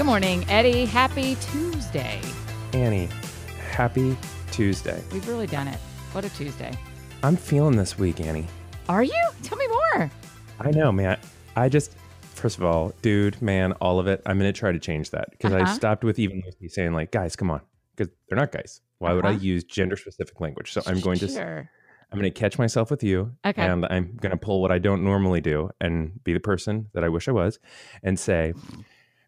[0.00, 0.86] Good morning, Eddie.
[0.86, 2.22] Happy Tuesday.
[2.72, 3.10] Annie,
[3.70, 4.16] happy
[4.50, 5.04] Tuesday.
[5.12, 5.78] We've really done it.
[6.12, 6.72] What a Tuesday.
[7.22, 8.46] I'm feeling this week, Annie.
[8.88, 9.28] Are you?
[9.42, 10.10] Tell me more.
[10.58, 11.18] I know, man.
[11.54, 14.22] I just, first of all, dude, man, all of it.
[14.24, 15.74] I'm going to try to change that because I Uh-huh.
[15.74, 17.60] stopped with even Lucy saying, like, guys, come on.
[17.94, 18.80] Because they're not guys.
[19.00, 19.38] Why would I Uh-huh.
[19.38, 20.72] use gender specific language?
[20.72, 21.66] So I'm going to,
[22.10, 23.32] I'm going to catch myself with you.
[23.44, 23.60] Okay.
[23.60, 27.04] And I'm going to pull what I don't normally do and be the person that
[27.04, 27.58] I wish I was
[28.02, 28.54] and say,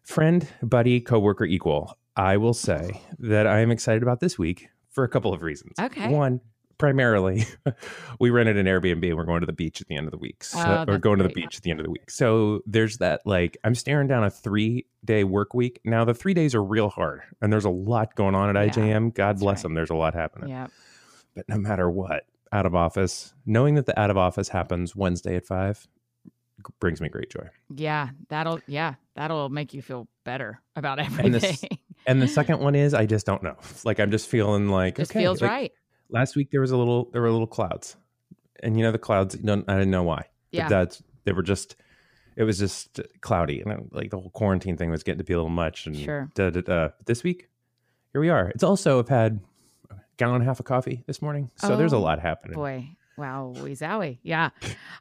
[0.03, 1.97] friend, buddy, coworker, equal.
[2.15, 5.73] I will say that I am excited about this week for a couple of reasons.
[5.79, 6.09] Okay.
[6.09, 6.41] One,
[6.77, 7.45] primarily,
[8.19, 10.17] we rented an Airbnb and we're going to the beach at the end of the
[10.19, 10.43] week.
[10.43, 12.11] So, Oh, or going to the beach at the end of the week.
[12.11, 15.79] So there's that, like, I'm staring down a three day work week.
[15.83, 18.83] Now, the three days are real hard and there's a lot going on at Yeah,
[18.83, 19.13] IJM.
[19.15, 19.63] God bless right.
[19.63, 19.73] them.
[19.73, 20.49] There's a lot happening.
[20.49, 20.67] Yeah.
[21.35, 25.35] But no matter what, out of office, knowing that the out of office happens Wednesday
[25.35, 25.87] at five
[26.79, 27.47] brings me great joy.
[27.75, 28.09] Yeah.
[28.29, 31.31] That'll, yeah, that'll make you feel better about And everything.
[31.33, 31.63] this-
[32.05, 33.55] And the second one is I just don't know.
[33.85, 35.71] Like I'm just feeling like Just okay, feels like, right.
[36.09, 37.95] Last week there was a little there were little clouds,
[38.61, 39.35] and you know the clouds.
[39.35, 40.25] You don't, I didn't know why.
[40.51, 40.63] Yeah.
[40.65, 41.75] But that's they were just.
[42.35, 45.31] It was just cloudy, and I- like the whole quarantine thing was getting to be
[45.33, 45.85] a little much.
[45.87, 46.29] And Sure.
[46.35, 46.89] Da, da, da.
[47.05, 47.47] This week,
[48.11, 48.49] here we are.
[48.49, 49.39] It's also I've had
[49.89, 52.55] a gallon and a half of coffee this morning, so there's a Oh, lot happening.
[52.55, 52.89] Boy.
[53.17, 53.53] Wow.
[53.55, 54.19] Zowie.
[54.23, 54.49] Yeah.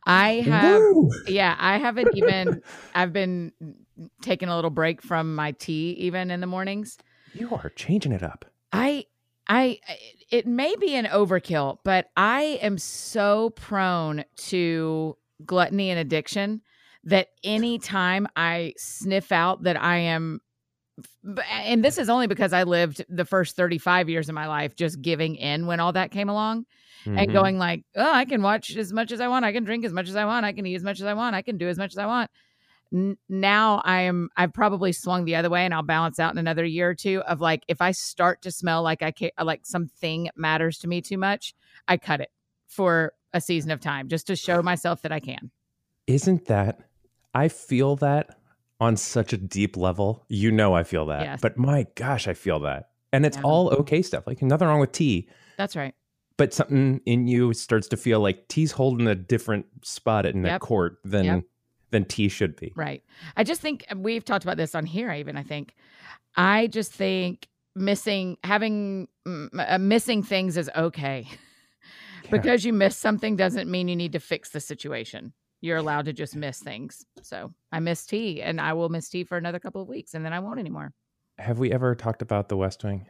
[0.05, 0.81] I have.
[0.81, 1.11] Woo!
[1.27, 2.63] Yeah, I haven't even.
[2.95, 3.53] I've been
[4.21, 6.99] taking a little break from my tea even in the mornings.
[7.35, 8.45] You are changing it up.
[8.73, 9.07] I,
[9.49, 9.81] I,
[10.31, 16.63] it may be an overkill, but I am so prone to gluttony and addiction
[17.05, 20.41] that anytime I sniff out that I am,
[21.51, 25.03] and this is only because I lived the first 35 years of my life just
[25.03, 26.67] giving in when all that came along
[27.05, 27.33] and Mhm.
[27.33, 29.45] going like, oh, I can watch as much as I want.
[29.45, 30.45] I can drink as much as I want.
[30.47, 31.35] I can eat as much as I want.
[31.35, 32.31] I can do as much as I want.
[32.93, 36.39] N- now I am, I've probably swung the other way and I'll balance out in
[36.39, 39.61] another year or two of like, if I start to smell like I can like
[39.65, 41.55] something matters to me too much,
[41.89, 42.31] I cut it
[42.69, 45.51] for a season of time just to show myself that I can.
[46.07, 46.81] Isn't that?
[47.35, 48.39] I feel that
[48.79, 50.25] on such a deep level.
[50.29, 51.23] You know, I feel that.
[51.23, 51.39] Yes.
[51.41, 52.91] But my gosh, I feel that.
[53.13, 53.43] And it's Yeah.
[53.45, 54.27] all okay stuff.
[54.27, 55.95] Like nothing wrong with tea, That's right.
[56.37, 60.49] But something in you starts to feel like T's holding a different spot in that
[60.53, 60.61] Yep.
[60.61, 61.45] court than Yep.
[61.91, 62.73] than tea should be.
[62.75, 63.03] Right.
[63.37, 65.37] I just think we've talked about this on here, even.
[65.37, 65.75] I think.
[66.37, 71.27] I just think missing, having, uh, missing things is okay.
[72.25, 72.31] Yeah.
[72.31, 75.33] because you miss something doesn't mean you need to fix the situation.
[75.61, 77.05] You're allowed to just miss things.
[77.21, 80.25] So I miss tea and I will miss tea for another couple of weeks and
[80.25, 80.93] then I won't anymore.
[81.39, 83.07] Have we ever talked about the West Wing?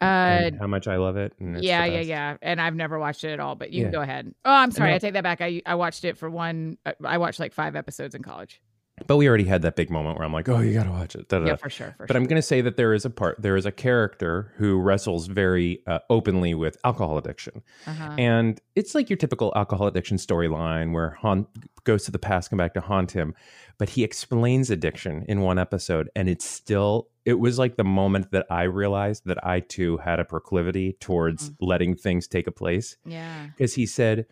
[0.00, 1.34] Uh, how much I love it?
[1.40, 2.36] and it's yeah, yeah, yeah.
[2.40, 4.34] And I've never watched it at all, but you can go ahead.
[4.44, 4.90] Oh, I'm sorry.
[4.90, 5.40] no- I take that back.
[5.40, 8.60] I, I watched it for one, uh, I watched like five episodes in college.
[9.06, 11.14] But we already had that big moment where I'm like, oh, you got to watch
[11.16, 11.28] it.
[11.28, 11.50] Da-da-da.
[11.50, 11.94] Yeah, for sure.
[11.96, 12.16] For But sure.
[12.16, 15.26] I'm going to say that there is a part, there is a character who wrestles
[15.26, 17.62] very uh, openly with alcohol addiction.
[17.86, 18.14] uh-huh.
[18.18, 21.46] And it's like your typical alcohol addiction storyline where Han
[21.84, 23.34] goes to the past, come back to haunt him.
[23.78, 26.10] But he explains addiction in one episode.
[26.14, 30.20] And it's still, it was like the moment that I realized that I too had
[30.20, 32.96] a proclivity towards letting things take a place.
[33.04, 33.46] yeah.
[33.46, 34.26] Because he said,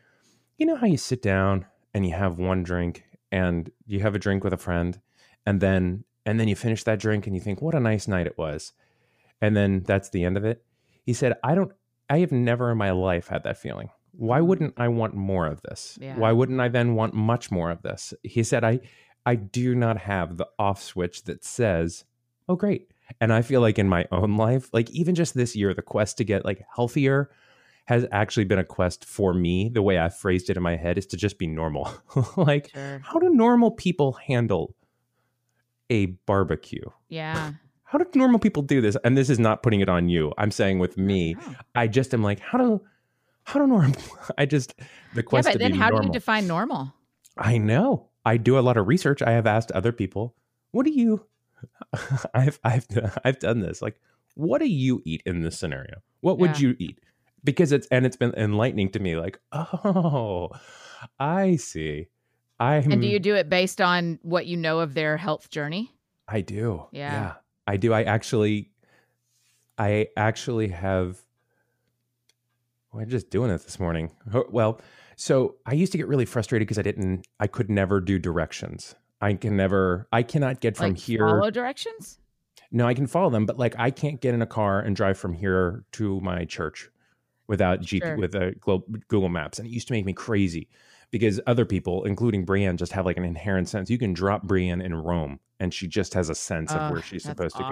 [0.59, 1.65] you know how you sit down
[1.95, 5.01] and you have one drink and you have a drink with a friend
[5.47, 8.27] and then and then you finish that drink and you think what a nice night
[8.27, 8.73] it was.
[9.41, 10.65] And then that's the end of it.
[11.05, 11.73] He said i don't
[12.11, 13.91] i have never in my life had that feeling.
[14.13, 14.49] Why mm-hmm.
[14.49, 15.99] wouldn't i want more of this?
[16.01, 16.17] Yeah.
[16.17, 18.15] why wouldn't i then want much more of this?
[18.23, 18.81] He said i
[19.27, 22.05] i do not have the off switch that says
[22.49, 22.91] oh great
[23.21, 26.17] and i feel like in my own life like even just this year the quest
[26.17, 27.31] to get like healthier
[27.89, 30.99] has actually been a quest for me the way i phrased it in my head
[30.99, 31.91] is to just be normal
[32.37, 33.01] like Sure.
[33.03, 34.75] how do normal people handle
[35.91, 37.53] a barbecue Yeah.
[37.85, 40.51] how do normal people do this and this is not putting it on you i'm
[40.51, 41.55] saying with me Oh.
[41.75, 42.81] i just am like how do
[43.45, 44.01] how do normal
[44.39, 44.75] i just
[45.15, 45.49] the question?
[45.51, 46.93] Yeah, but to then be how do you define normal?
[47.39, 50.35] i know i do a lot of research i have asked other people
[50.73, 51.25] what do you
[52.35, 52.87] i've i've
[53.25, 53.99] i've done this like
[54.35, 56.69] what do you eat in this scenario what would Yeah.
[56.69, 57.01] you eat
[57.45, 60.51] because it's and it's been enlightening to me like oh
[61.19, 62.09] i see
[62.61, 65.93] i And do you do it based on what you know of their health journey?
[66.27, 66.87] I do.
[66.93, 67.13] Yeah.
[67.13, 67.33] yeah
[67.67, 67.93] I do.
[67.93, 68.71] I actually
[69.79, 71.19] I actually have
[72.93, 74.11] we're just doing it this morning.
[74.51, 74.81] Well,
[75.17, 78.95] so I used to get really frustrated because I didn't I could never do directions.
[79.21, 81.27] I can never I cannot get from like here.
[81.29, 82.19] follow directions?
[82.71, 85.19] No, I can follow them, but like I can't get in a car and drive
[85.19, 86.91] from here to my church
[87.49, 88.17] without GP Sure.
[88.17, 90.69] with a glo- Google Maps, and it used to make me crazy
[91.11, 93.89] because other people, including Brienne, just have like an inherent sense.
[93.91, 97.03] You can drop Brienne in Rome, and she just has a sense of where Oh,
[97.03, 97.69] she's supposed to go,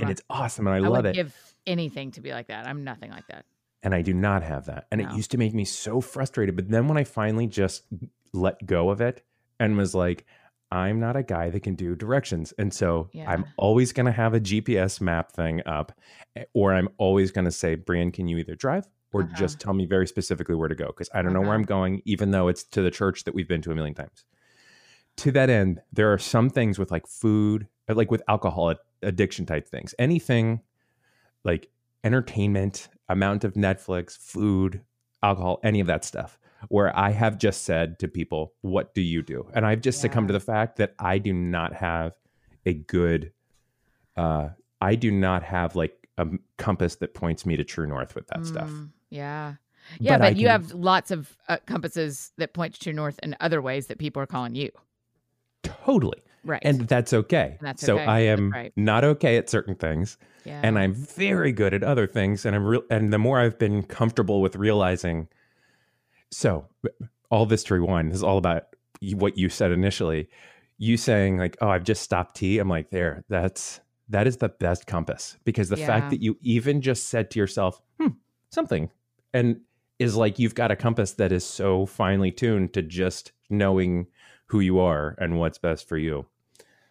[0.00, 1.14] and it's awesome, and I, I love would it.
[1.14, 1.34] give
[1.66, 2.66] anything to be like that.
[2.66, 3.44] I'm nothing like that.
[3.82, 4.86] and I do not have that.
[4.90, 6.56] And it used to make me so frustrated.
[6.56, 7.84] But then when I finally just
[8.32, 9.22] let go of it
[9.60, 10.24] and was like,
[10.72, 12.52] I'm not a guy that can do directions.
[12.58, 13.30] And so Yeah.
[13.30, 15.92] I'm always going to have a GPS map thing up,
[16.34, 19.34] eh, or I'm always going to say, Brienne, can you either drive or Uh-huh.
[19.36, 20.86] just tell me very specifically where to go?
[20.88, 21.56] Because I don't know where Uh-huh.
[21.58, 24.24] I'm going, even though it's to the church that we've been to a million times.
[25.16, 29.46] To that end, there are some things with like food, uh, like with alcohol addiction
[29.46, 30.60] type things, anything
[31.44, 31.70] like
[32.04, 34.82] entertainment, amount of Netflix, food,
[35.22, 36.38] alcohol, any of that stuff,
[36.68, 39.48] where I have just said to people, What do you do?
[39.54, 42.12] And I've just succumbed to the fact that I do not have
[42.66, 43.32] a good,
[44.16, 44.50] uh,
[44.80, 46.26] I do not have like a
[46.58, 48.70] compass that points me to true north with that stuff.
[49.10, 49.54] Yeah.
[50.00, 53.34] Yeah, but, I you can- have lots of uh, compasses that point to north in
[53.40, 54.70] other ways that people are calling you.
[55.62, 56.18] totally.
[56.44, 56.62] Right.
[56.64, 57.56] And that's okay.
[57.58, 58.04] And that's so okay.
[58.04, 58.72] I am right.
[58.76, 60.16] not okay at certain things.
[60.44, 60.60] yeah.
[60.62, 62.46] and I'm very good at other things.
[62.46, 65.28] And I'm real, and the more I've been comfortable with realizing,
[66.30, 66.66] so
[67.30, 68.64] all this to rewind this is all about
[69.14, 70.28] what you said initially.
[70.78, 73.24] You saying like, "Oh, I've just stopped tea." I'm like, there.
[73.28, 75.86] That's that is the best compass because the Yeah.
[75.86, 78.08] fact that you even just said to yourself, "Hmm,
[78.50, 78.90] something,"
[79.32, 79.60] and
[79.98, 84.06] is like you've got a compass that is so finely tuned to just knowing
[84.46, 86.26] who you are and what's best for you.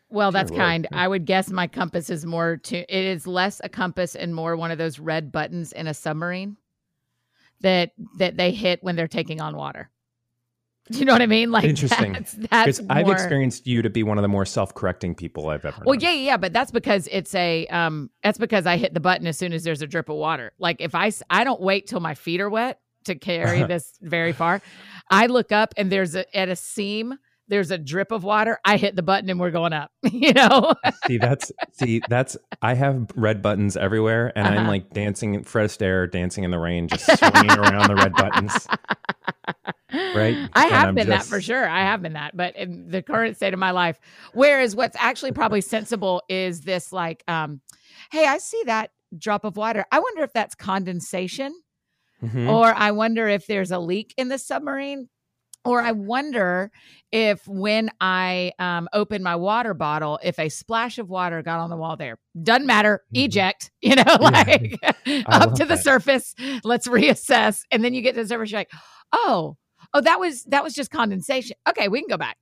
[0.09, 0.67] Well, that's Dear Lord.
[0.67, 0.87] kind.
[0.93, 4.55] I would guess my compass is more to it is less a compass and more
[4.55, 6.57] one of those red buttons in a submarine
[7.61, 9.89] that that they hit when they're taking on water.
[10.91, 11.51] Do you know what I mean?
[11.51, 12.13] Like Interesting.
[12.13, 15.65] That's, that's Because I've experienced you to be one of the more self-correcting people I've
[15.65, 15.83] ever.
[15.85, 16.01] Well, known.
[16.01, 19.27] yeah, yeah, yeah, but that's because it's a um that's because I hit the button
[19.27, 20.53] as soon as there's a drip of water.
[20.59, 24.33] Like if I I don't wait till my feet are wet to carry this very
[24.33, 24.61] far.
[25.09, 27.17] I look up and there's a at a seam
[27.49, 28.59] there's a drip of water.
[28.65, 29.91] I hit the button and we're going up.
[30.11, 30.73] You know?
[31.05, 34.67] see that's see that's I have red buttons everywhere, and I'm Uh-huh.
[34.67, 38.67] like dancing Fred Astaire, dancing in the rain, just swinging around the red buttons.
[40.15, 40.49] Right?
[40.53, 41.67] I have been that for sure.
[41.67, 43.99] I have been that, but in the current state of my life,
[44.33, 47.61] whereas what's actually probably sensible is this like, um,
[48.11, 49.85] hey, I see that drop of water.
[49.91, 51.53] I wonder if that's condensation,
[52.23, 52.49] Mhm.
[52.49, 55.09] or I wonder if there's a leak in the submarine.
[55.65, 56.71] Or I wonder
[57.11, 61.69] if when I um, open my water bottle, if a splash of water got on
[61.69, 62.19] the wall there.
[62.41, 63.01] Doesn't matter.
[63.13, 63.25] Mhm.
[63.25, 64.79] Eject, you know, like
[65.25, 65.83] up to the that.
[65.83, 66.33] surface.
[66.63, 67.63] Let's reassess.
[67.69, 68.71] And then you get to the surface, you're like,
[69.11, 69.57] oh,
[69.93, 71.55] oh, that was that was just condensation.
[71.67, 72.37] Okay, we can go back.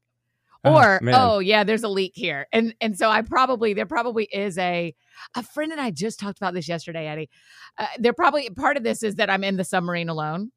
[0.63, 1.13] Oh, Or man.
[1.15, 2.47] oh yeah, there's a leak here.
[2.51, 4.95] And and so I probably there probably is a
[5.36, 7.30] a friend and I just talked about this yesterday, Eddie.
[7.77, 10.51] Uh, there probably part of this is that I'm in the submarine alone.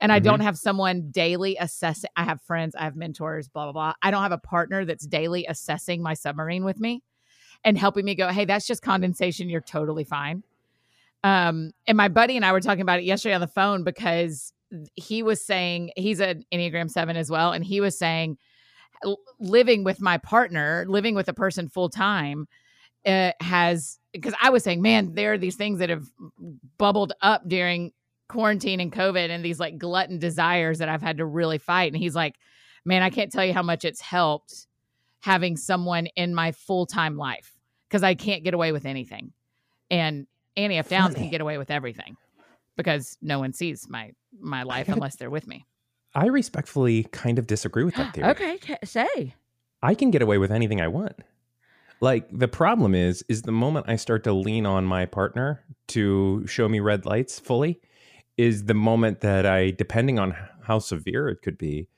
[0.00, 0.24] And I Mhm.
[0.24, 2.10] don't have someone daily assessing.
[2.16, 3.92] I have friends, I have mentors, blah, blah, blah.
[4.02, 7.02] I don't have a partner that's daily assessing my submarine with me
[7.64, 9.48] and helping me go, hey, that's just condensation.
[9.48, 10.42] You're totally fine.
[11.22, 14.52] Um, and my buddy and I were talking about it yesterday on the phone because
[14.94, 17.52] he was saying he's an Enneagram 7 as well.
[17.52, 18.38] And he was saying,
[19.38, 22.46] living with my partner, living with a person full time,
[23.06, 26.06] uh, has because I was saying, man, there are these things that have
[26.78, 27.92] bubbled up during
[28.28, 31.92] quarantine and COVID and these like glutton desires that I've had to really fight.
[31.92, 32.36] And he's like,
[32.84, 34.66] man, I can't tell you how much it's helped
[35.20, 37.52] having someone in my full time life
[37.88, 39.32] because I can't get away with anything.
[39.90, 40.88] And Annie F.
[40.88, 41.26] Downs Funny.
[41.26, 42.16] can get away with everything
[42.76, 45.64] because no one sees my my life gotta- unless they're with me.
[46.14, 48.28] I respectfully kind of disagree with that theory.
[48.30, 49.34] okay, say.
[49.82, 51.16] I can get away with anything I want.
[52.00, 56.46] Like the problem is, is the moment I start to lean on my partner to
[56.46, 57.80] show me red lights fully,
[58.36, 61.88] is the moment that I, depending on how severe it could be,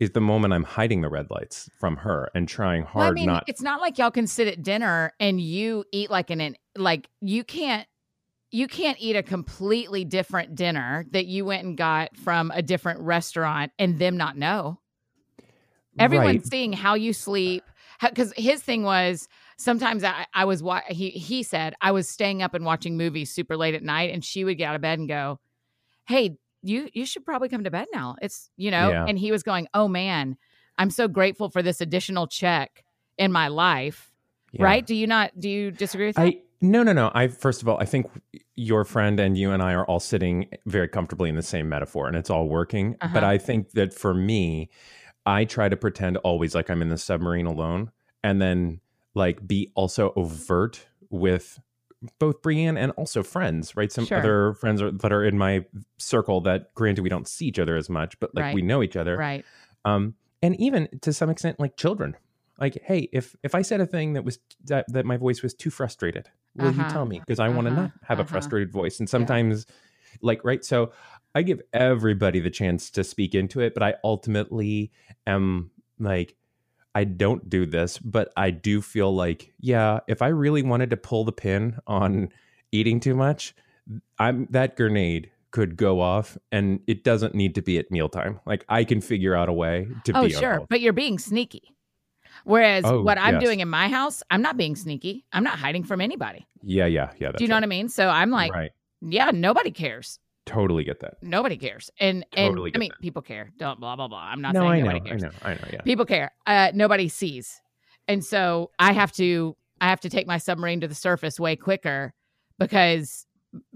[0.00, 3.12] is the moment I'm hiding the red lights from her and trying hard Well, I
[3.12, 3.44] mean, not.
[3.46, 7.08] it's not like y'all can sit at dinner and you eat like an an- like
[7.20, 7.86] you can't
[8.54, 13.00] you can't eat a completely different dinner that you went and got from a different
[13.00, 14.78] restaurant and them not know.
[15.98, 16.46] Everyone's Right.
[16.46, 17.64] seeing how you sleep
[18.00, 22.42] because his thing was sometimes I, I was wa- he he said I was staying
[22.42, 24.98] up and watching movies super late at night and she would get out of bed
[24.98, 25.38] and go,
[26.06, 29.04] "Hey, you you should probably come to bed now." It's you know, Yeah.
[29.06, 30.36] and he was going, "Oh man,
[30.78, 32.84] I'm so grateful for this additional check
[33.18, 34.12] in my life."
[34.52, 34.64] Yeah.
[34.64, 34.86] Right?
[34.86, 36.22] Do you not do you disagree with that?
[36.22, 36.40] I
[36.70, 37.10] no no no.
[37.14, 38.06] I first of all, I think
[38.56, 42.06] your friend and you and I are all sitting very comfortably in the same metaphor,
[42.08, 42.96] and it's all working.
[43.00, 43.26] But Uh-huh.
[43.26, 44.70] I think that for me,
[45.26, 47.90] I try to pretend always like I'm in the submarine alone,
[48.22, 48.80] and then
[49.14, 51.60] like be also overt with
[52.18, 53.90] both Brienne and also friends, right?
[53.90, 54.18] Some Sure.
[54.18, 55.64] other friends are, that are in my
[55.96, 58.54] circle that, granted, we don't see each other as much, but like Right.
[58.54, 59.16] we know each other.
[59.16, 59.44] right.
[59.86, 62.16] Um, and even to some extent, like children.
[62.58, 65.54] Like, hey, if if I said a thing that was that, that my voice was
[65.54, 66.92] too frustrated, will you Uh-huh.
[66.92, 67.20] tell me?
[67.20, 67.82] Because I want to Uh-huh.
[67.82, 68.30] not have a Uh-huh.
[68.30, 69.00] frustrated voice.
[69.00, 69.66] And sometimes,
[70.22, 70.64] like, right.
[70.64, 70.92] So
[71.34, 74.92] I give everybody the chance to speak into it, but I ultimately
[75.26, 76.36] am like,
[76.94, 80.96] I don't do this, but I do feel like, yeah, if I really wanted to
[80.96, 82.28] pull the pin on
[82.70, 83.52] eating too much,
[84.20, 88.40] I'm that grenade could go off and it doesn't need to be at mealtime.
[88.46, 90.50] Like I can figure out a way to Oh, be sure.
[90.50, 90.66] unhealthy.
[90.70, 91.73] But you're being sneaky.
[92.44, 93.42] Whereas Oh, what I'm yes.
[93.42, 95.24] doing in my house, I'm not being sneaky.
[95.32, 96.46] I'm not hiding from anybody.
[96.62, 97.32] Yeah, yeah, yeah.
[97.32, 97.60] Do you know right.
[97.60, 97.88] what I mean?
[97.88, 98.70] So I'm like, right.
[99.00, 100.18] yeah, nobody cares.
[100.46, 101.14] Totally get that.
[101.22, 101.90] Nobody cares.
[101.98, 103.00] And Totally and I mean, that.
[103.00, 103.50] people care.
[103.58, 104.18] Don't blah blah blah.
[104.18, 105.68] I'm not No, saying I know, nobody I know, I know.
[105.72, 105.80] Yeah.
[105.82, 106.32] People care.
[106.46, 107.62] Uh, nobody sees,
[108.08, 111.56] and so I have to I have to take my submarine to the surface way
[111.56, 112.12] quicker
[112.58, 113.26] because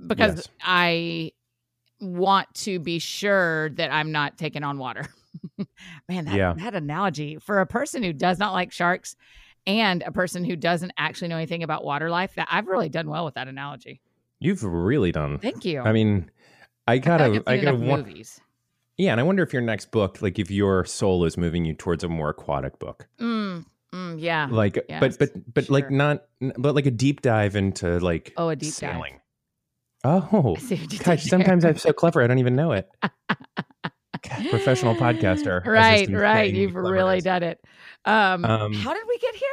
[0.06, 0.48] because Yes.
[0.62, 1.32] I
[2.00, 5.06] want to be sure that I'm not taking on water.
[6.08, 6.54] Man, that, Yeah.
[6.56, 9.16] that analogy for a person who does not like sharks
[9.66, 13.08] and a person who doesn't actually know anything about water life, that I've really done
[13.08, 14.00] well with that analogy.
[14.40, 15.38] You've really done.
[15.38, 15.80] Thank you.
[15.82, 16.30] I mean,
[16.86, 18.06] I gotta, I gotta want.
[18.06, 18.40] movies.
[18.96, 21.74] Yeah, and I wonder if your next book, like, if your soul is moving you
[21.74, 24.48] towards a more aquatic book, Mm, mm, yeah.
[24.50, 26.24] like, yes, but, but, but, like, not,
[26.56, 28.92] but like a deep dive into like Oh, a deep dive.
[28.94, 29.20] sailing.
[30.04, 31.24] Oh, I see what you did gosh!
[31.24, 32.88] Sometimes I'm so clever, I don't even know it.
[34.50, 36.52] Professional podcaster, right, right.
[36.52, 37.60] You've really done it.
[38.04, 39.48] Um, Um, how did we get here?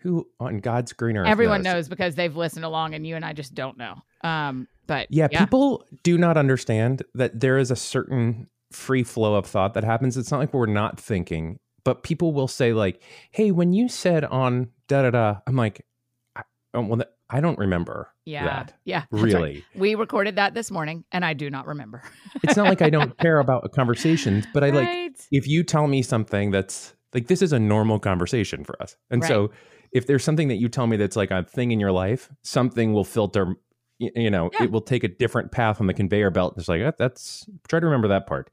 [0.00, 1.28] Who on God's green earth?
[1.28, 3.94] Everyone knows because they've listened along, and you and I just don't know.
[4.24, 9.46] Um, but Yeah, people do not understand that there is a certain free flow of
[9.46, 10.16] thought that happens.
[10.16, 14.24] It's not like we're not thinking, but people will say like, "Hey, when you said
[14.24, 15.86] on da da da," I'm like,
[16.34, 16.42] I,
[16.74, 19.04] oh, "Well, that- I don't remember yeah, that yeah.
[19.10, 19.32] that's right.
[19.32, 22.02] really." We recorded that this morning, and I do not remember.
[22.42, 26.02] it's not like I don't care about conversations, but I like if you tell me
[26.02, 29.50] something that's like this is a normal conversation for us, and so
[29.92, 32.92] if there's something that you tell me that's like a thing in your life, something
[32.92, 33.56] will filter.
[33.98, 34.64] You know, Yeah.
[34.64, 36.54] it will take a different path on the conveyor belt.
[36.56, 38.50] It's like "Ah, that's try to remember that part.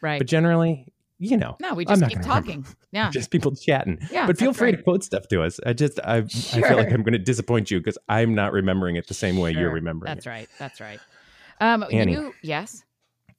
[0.00, 0.18] right.
[0.18, 2.28] But generally, you know, no, we just keep remember.
[2.28, 2.66] talking.
[2.92, 3.10] Yeah.
[3.12, 3.98] just people chatting.
[4.10, 5.58] Yeah, but feel free to quote stuff to us.
[5.66, 8.96] I just, I, I feel like I'm going to disappoint you because I'm not remembering
[8.96, 9.72] it the same way you're Sure.
[9.72, 10.30] remembering That's it.
[10.30, 10.48] right.
[10.58, 11.00] That's right.
[11.60, 12.84] Um, Annie, you yes.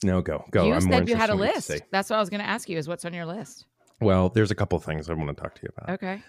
[0.03, 0.65] No, go, go.
[0.65, 1.83] you I'm more said you had a interested in what list.
[1.91, 2.77] That's what I was going to ask you.
[2.77, 3.65] Is what's on your list?
[4.01, 5.93] Well, there's a couple things I want to talk to you about.
[5.95, 6.21] Okay.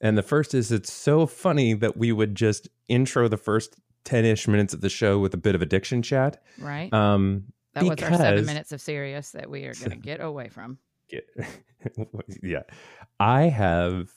[0.00, 4.24] And the first is it's so funny that we would just intro the first 10
[4.26, 6.42] ish minutes of the show with a bit of addiction chat.
[6.58, 6.92] Right.
[6.92, 7.44] Um,
[7.74, 10.78] that was our seven minutes of serious that we are going to get away from.
[11.08, 11.28] Get-
[12.42, 12.62] yeah.
[13.20, 14.10] I have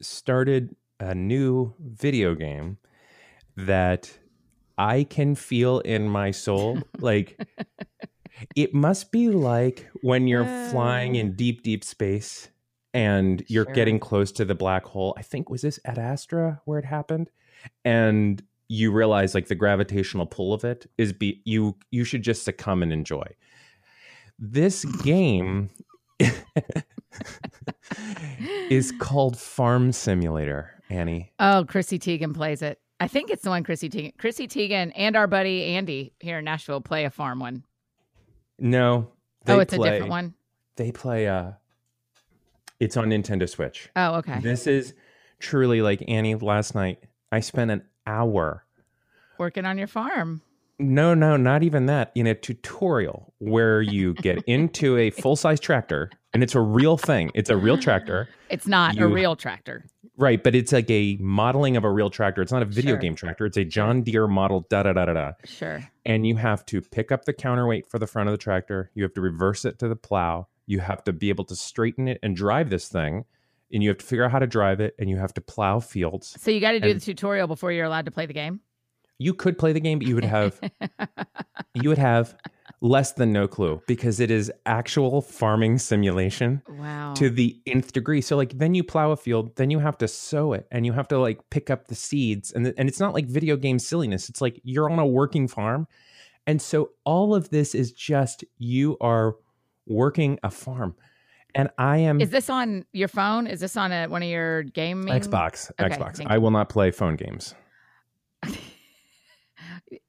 [0.00, 2.78] started a new video game
[3.56, 4.10] that
[4.78, 6.78] I can feel in my soul.
[7.00, 7.38] like
[8.56, 11.32] it must be like when you're flying in uh.
[11.36, 12.48] deep, deep space
[12.94, 13.74] and you're Sure.
[13.74, 15.14] getting close to the black hole.
[15.18, 17.30] I think was this at Astra where it happened?
[17.84, 22.44] And you realize like the gravitational pull of it is be you you should just
[22.44, 23.24] succumb and enjoy.
[24.38, 25.70] This game
[28.70, 31.32] is called Farm Simulator, Annie.
[31.38, 32.80] Oh, Chrissy Teigen plays it.
[33.00, 34.16] I think it's the one Chrissy Teigen.
[34.18, 37.64] Chrissy Teigen and our buddy Andy here in Nashville play a farm one.
[38.58, 39.10] No.
[39.46, 40.34] Oh, it's play, a different one.
[40.76, 41.52] They play uh
[42.78, 43.90] it's on Nintendo Switch.
[43.96, 44.40] Oh, okay.
[44.40, 44.94] This is
[45.38, 47.02] truly like Annie last night.
[47.32, 48.64] I spent an hour.
[49.38, 50.42] Working on your farm.
[50.80, 52.10] No, no, not even that.
[52.14, 57.30] In a tutorial where you get into a full-size tractor and it's a real thing.
[57.34, 58.28] It's a real tractor.
[58.48, 59.84] It's not You- a real tractor.
[60.16, 62.42] Right, but it's like a modeling of a real tractor.
[62.42, 62.98] It's not a video Sure.
[62.98, 63.46] game tractor.
[63.46, 65.32] It's a John Deere model da da da da da.
[65.44, 65.80] Sure.
[66.04, 68.90] and you have to pick up the counterweight for the front of the tractor.
[68.94, 70.48] You have to reverse it to the plow.
[70.66, 73.24] You have to be able to straighten it and drive this thing.
[73.72, 75.78] And you have to figure out how to drive it and you have to plow
[75.80, 76.36] fields.
[76.40, 78.60] So you got to do And- the tutorial before you're allowed to play the game.
[79.20, 80.58] You could play the game, but you would have
[81.74, 82.34] you would have
[82.80, 87.12] less than no clue because it is actual farming simulation wow.
[87.14, 88.22] to the nth degree.
[88.22, 90.92] So like then you plow a field, then you have to sow it and you
[90.92, 93.78] have to like pick up the seeds and th- and it's not like video game
[93.78, 94.30] silliness.
[94.30, 95.86] It's like you're on a working farm.
[96.46, 99.36] And so all of this is just you are
[99.86, 100.96] working a farm.
[101.54, 103.46] And I am Is this on your phone?
[103.46, 106.24] Is this on a, one of your game Xbox, Okay, Xbox.
[106.26, 107.54] I will not play phone games.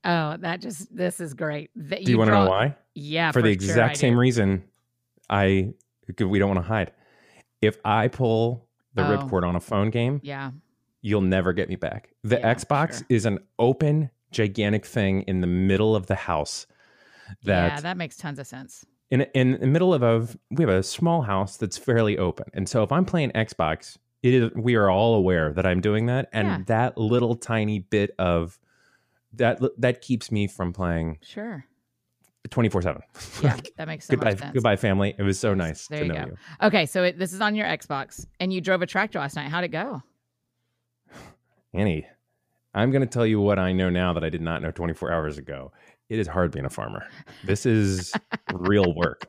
[0.03, 1.71] Oh, that just this is great.
[1.75, 2.75] That Do you, want to know why?
[2.93, 4.19] Yeah, for, the sure exact I same do.
[4.19, 4.63] reason
[5.29, 5.73] I
[6.19, 6.91] we don't want to hide.
[7.61, 9.17] If I pull the Oh.
[9.17, 10.51] ripcord on a phone game, Yeah.
[11.01, 12.11] you'll never get me back.
[12.23, 13.07] The Yeah, Xbox sure.
[13.09, 16.67] is an open, gigantic thing in the middle of the house.
[17.43, 18.85] That, yeah, that makes tons of sense.
[19.09, 22.67] in in the middle of a we have a small house that's fairly open, and
[22.67, 26.29] so if I'm playing Xbox, it is we are all aware that I'm doing that,
[26.33, 26.57] and Yeah.
[26.67, 28.59] that little tiny bit of
[29.33, 31.65] that that keeps me from playing Sure.
[32.49, 33.01] twenty four seven.
[33.43, 34.53] Yeah, that makes so goodbye, much sense.
[34.53, 35.15] goodbye, family.
[35.17, 36.31] It was so nice There to you know go.
[36.31, 36.37] you.
[36.67, 39.49] Okay, so it, this is on your Xbox, and you drove a tractor last night.
[39.49, 40.01] How'd it go?
[41.73, 42.05] Annie,
[42.73, 45.11] I'm going to tell you what I know now that I did not know 24
[45.11, 45.71] hours ago.
[46.09, 47.05] It is hard being a farmer.
[47.45, 48.13] This is
[48.53, 49.27] real work.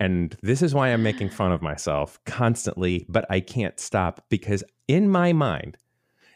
[0.00, 4.62] And this is why I'm making fun of myself constantly, but I can't stop because
[4.88, 5.76] in my mind,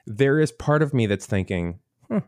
[0.07, 1.79] there is part of me that's thinking,
[2.11, 2.21] huh,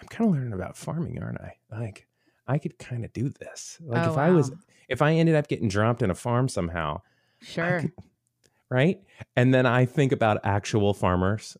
[0.00, 1.56] I'm kind of learning about farming, aren't I?
[1.70, 2.06] Like,
[2.46, 3.78] I could kind of do this.
[3.80, 4.50] Like, Oh, if I was,
[4.88, 7.02] if I ended up getting dropped in a farm somehow,
[7.40, 7.80] Sure.
[7.80, 7.92] could-
[8.70, 9.00] right?
[9.36, 11.56] And then I think about actual farmers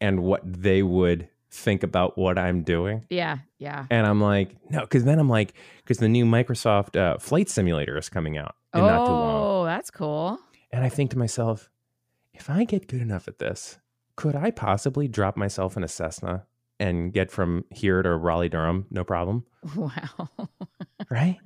[0.00, 3.06] and what they would think about what I'm doing.
[3.10, 3.86] Yeah, yeah.
[3.90, 7.96] And I'm like, no, because then I'm like, because the new Microsoft uh, Flight Simulator
[7.96, 9.42] is coming out in oh, not too long.
[9.62, 10.38] Oh, that's cool.
[10.72, 11.70] And I think to myself,
[12.32, 13.78] if I get good enough at this,
[14.16, 16.44] could I possibly drop myself in a Cessna
[16.84, 18.86] and get from here to Raleigh Durham?
[18.90, 19.44] No problem.
[19.76, 20.28] Wow.
[21.10, 21.38] Right?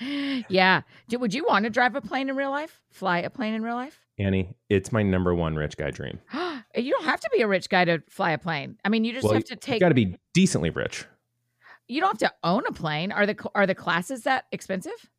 [0.48, 0.82] yeah.
[1.08, 2.80] Do, would you want to drive a plane in real life?
[2.90, 3.98] Fly a plane in real life?
[4.18, 6.20] Annie, it's my number one rich guy dream.
[6.76, 8.76] you don't have to be a rich guy to fly a plane.
[8.84, 9.74] I mean, you just Well, have to take.
[9.74, 11.04] You got to be decently rich.
[11.88, 13.10] you don't have to own a plane.
[13.12, 15.10] Are the are the classes that expensive?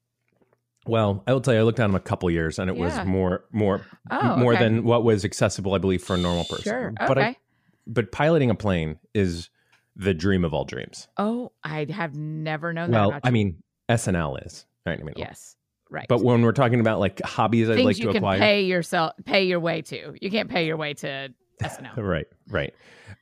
[0.85, 2.83] Well, I will tell you, I looked at them a couple years, and it Yeah.
[2.97, 4.63] was more, more, Oh, more okay.
[4.65, 6.63] than what was accessible, I believe, for a normal person.
[6.63, 6.93] Sure.
[6.97, 7.27] But okay.
[7.27, 7.37] I,
[7.87, 9.49] but piloting a plane is
[9.95, 11.07] the dream of all dreams.
[11.17, 12.97] oh, I have never known that.
[13.09, 14.99] Well, I mean, SNL is right.
[14.99, 15.55] I mean, yes,
[15.89, 16.07] right.
[16.07, 18.39] But when we're talking about like hobbies, I'd things like you to can acquire.
[18.39, 20.15] pay yourself, pay your way to.
[20.19, 21.97] You can't pay your way to SNL.
[22.03, 22.73] Right, right.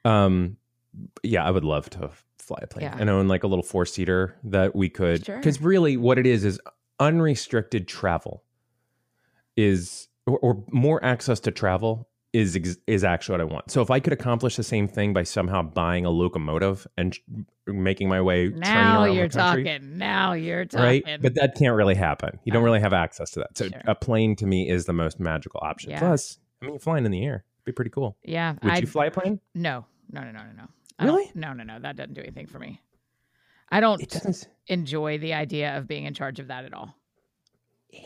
[0.05, 0.57] Um,
[1.23, 2.95] yeah, I would love to fly a plane Yeah.
[2.99, 5.25] and own like a little four seater that we could.
[5.25, 5.37] Sure.
[5.37, 6.59] Because really, what it is is
[6.99, 8.43] unrestricted travel
[9.57, 13.71] is or, or more access to travel is is actually what I want.
[13.71, 17.17] So if I could accomplish the same thing by somehow buying a locomotive and
[17.67, 19.97] making my way Now you're the country, talking.
[19.97, 21.03] Now you're talking.
[21.05, 21.21] right?
[21.21, 22.39] But that can't really happen.
[22.45, 23.57] You don't really have access to that.
[23.57, 23.81] So Sure.
[23.85, 25.91] a plane to me is the most magical option.
[25.91, 25.99] Yeah.
[25.99, 27.43] Plus, I mean, flying in the air.
[27.57, 28.17] It'd be pretty cool.
[28.23, 29.39] yeah, Would I you fly a plane?
[29.53, 30.67] no, no, no, no, no, no.
[31.05, 31.31] Really?
[31.35, 31.79] No, no, no.
[31.79, 32.79] That doesn't do anything for me.
[33.69, 34.01] I don't
[34.67, 36.95] enjoy the idea of being in charge of that at all.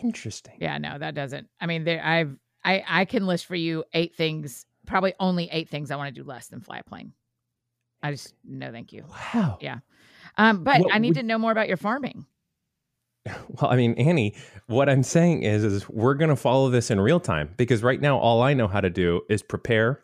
[0.02, 0.56] Interesting.
[0.60, 1.48] Yeah, no, that doesn't.
[1.60, 5.70] I mean, there, I've, I, I can list for you eight things, probably only eight
[5.70, 7.14] things I want to do less than fly a plane.
[8.04, 9.06] I just no, thank you.
[9.34, 9.58] Wow.
[9.62, 9.78] Yeah.
[10.38, 12.26] Um, but What I need would- to know more about your farming.
[13.50, 14.36] Well, I mean, Annie,
[14.68, 18.00] what I'm saying is, is we're going to follow this in real time because right
[18.00, 20.02] now, all I know how to do is prepare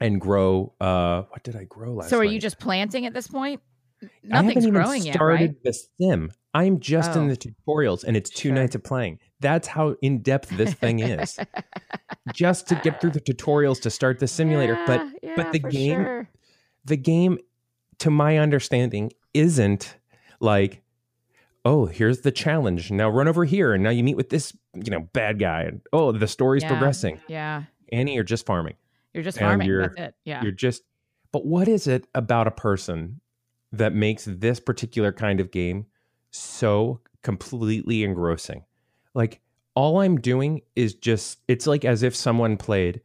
[0.00, 0.72] and grow.
[0.80, 2.10] Uh, what did I grow last?
[2.10, 2.32] So, are night?
[2.32, 3.60] you just planting at this point?
[4.02, 5.62] I Nothing's haven't even growing yet, started right?
[5.62, 6.32] the sim.
[6.54, 7.28] I'm just in Oh.
[7.28, 8.54] the tutorials, and it's two Sure.
[8.56, 9.18] nights of playing.
[9.40, 11.38] That's how in depth this thing is.
[12.34, 16.02] just to get through the tutorials to start the simulator, but Yeah, but the game-
[16.04, 16.28] sure.
[16.84, 17.38] the game
[17.98, 19.96] to my understanding isn't
[20.40, 20.82] like
[21.66, 24.90] oh here's the challenge now run over here and now you meet with this you
[24.90, 26.68] know bad guy and oh the story's Yeah.
[26.70, 28.74] progressing Yeah, annie you're just farming
[29.12, 29.66] you're just And farming.
[29.68, 30.14] you're- That's it.
[30.24, 30.42] Yeah.
[30.42, 30.82] you're just
[31.32, 33.20] but what is it about a person
[33.72, 35.84] that makes this particular kind of game
[36.30, 38.64] so completely engrossing
[39.14, 39.40] like
[39.74, 43.00] all i'm doing is just it's like as if someone played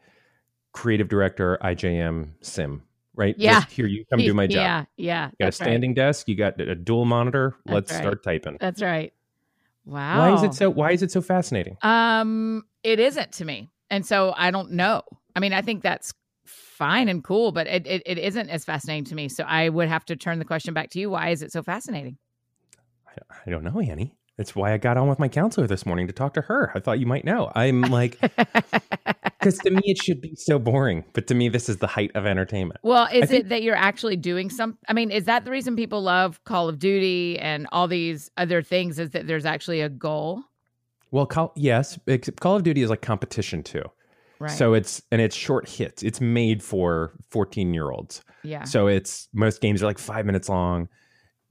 [0.71, 2.81] creative director ijm sim
[3.15, 3.61] right Yeah.
[3.61, 5.25] just here you come do my job Yeah, yeah.
[5.27, 5.65] you got a that's right.
[5.67, 6.27] standing desk.
[6.27, 7.55] You got a dual monitor.
[7.65, 8.01] That's Let's right.
[8.01, 8.57] start typing.
[8.59, 9.13] That's right.
[9.85, 10.19] Wow.
[10.19, 10.69] Why is it so?
[10.69, 11.77] Why is it so fascinating?
[11.81, 15.03] Um, it isn't to me, and so I don't know.
[15.35, 16.13] I mean, I think that's
[16.45, 19.29] fine and cool, but it, it, it isn't as fascinating to me.
[19.29, 21.09] So I would have to turn the question back to you.
[21.09, 22.17] Why is it so fascinating?
[23.45, 24.15] I, don't know, Annie.
[24.37, 26.71] That's why I got on with my counselor this morning to talk to her.
[26.75, 27.51] I thought you might know.
[27.55, 28.19] I'm like,
[29.39, 32.11] because to me it should be so boring, but to me this is the height
[32.15, 32.79] of entertainment.
[32.83, 34.77] well, is it that you're actually doing some?
[34.89, 38.61] I mean, is that the reason people love Call of Duty and all these other
[38.61, 38.99] things?
[38.99, 40.41] Is that there's actually a goal?
[41.11, 43.83] Well, Call, yes, except Call of Duty is like competition too.
[44.39, 44.51] Right.
[44.51, 46.03] So it's and it's short hits.
[46.03, 48.21] It's made for 14 year olds.
[48.43, 48.63] yeah.
[48.65, 50.89] So it's most games are like five minutes long.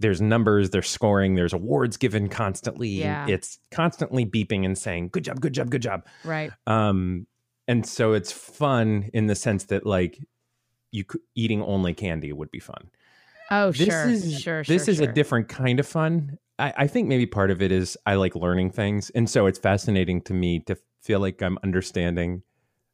[0.00, 2.88] There's numbers, there's scoring, there's awards given constantly.
[2.88, 3.26] Yeah.
[3.28, 6.04] It's constantly beeping and saying, good job, good job, good job.
[6.24, 6.50] Right.
[6.66, 7.26] Um,
[7.68, 10.18] and so it's fun in the sense that like
[10.90, 12.90] you c- eating only candy would be fun.
[13.50, 14.08] Oh, This sure.
[14.08, 14.64] is sure.
[14.64, 15.08] this sure, is sure.
[15.08, 16.38] a different kind of fun.
[16.58, 19.58] I, I think maybe part of it is I like learning things, and so it's
[19.58, 22.42] fascinating to me to feel like I'm understanding.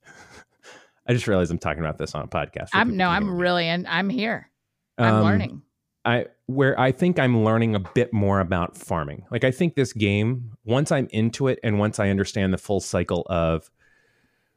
[1.06, 2.68] I just realized I'm talking about this on a podcast.
[2.72, 4.50] I'm no, I'm really, and I'm here.
[4.98, 5.62] I'm Um, learning.
[6.04, 9.24] I where I think I'm learning a bit more about farming.
[9.30, 12.80] Like I think this game, once I'm into it and once I understand the full
[12.80, 13.70] cycle of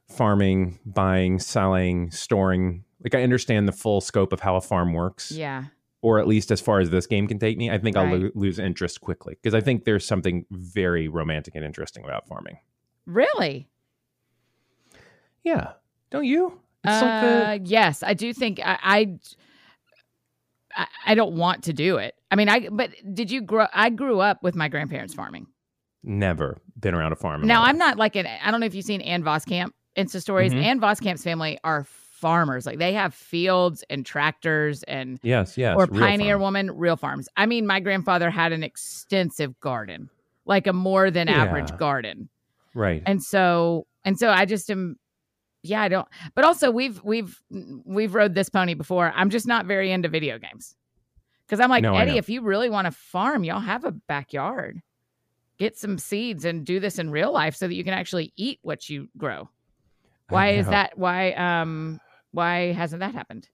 [0.08, 5.30] farming, buying, selling, storing, like I understand the full scope of how a farm works.
[5.30, 5.64] Yeah.
[6.02, 8.30] Or at least as far as this game can take me, I think I'll lo-
[8.34, 12.58] lose interest quickly because I think there's something very romantic and interesting about farming.
[13.06, 13.68] Really?
[15.44, 15.72] Yeah,
[16.10, 16.60] don't you?
[16.84, 19.18] It's uh, like the yes, I do think I, I
[20.76, 22.14] I I don't want to do it.
[22.30, 23.66] I mean, I but did you grow?
[23.74, 25.46] I grew up with my grandparents farming.
[26.02, 27.46] never been around a farm.
[27.46, 28.26] Now I'm not like an.
[28.26, 30.52] I don't know if you've seen Ann Voskamp Insta stories.
[30.52, 30.62] Mhm.
[30.62, 32.66] Ann Voskamp's family are farmers.
[32.66, 35.76] Like they have fields and tractors and Yes, yes.
[35.78, 36.42] or pioneer farm.
[36.42, 37.28] woman real farms.
[37.36, 40.08] I mean, my grandfather had an extensive garden,
[40.46, 41.76] like a more than average Yeah.
[41.76, 42.28] garden.
[42.76, 43.02] Right.
[43.06, 44.96] and so and so i just am
[45.64, 47.42] yeah i don't but also we've we've
[47.84, 49.12] we've rode this pony before.
[49.16, 50.76] I'm just not very into video games.
[51.46, 54.80] Because i'm like No, eddie if you really want to farm y'all have a backyard.
[55.56, 58.58] Get some seeds and do this in real life so that you can actually eat
[58.62, 59.48] what you grow.
[60.28, 62.00] Why is that why um
[62.32, 63.48] why hasn't that happened?